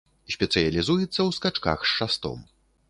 [0.35, 2.39] Спецыялізуецца ў скачках з шастом.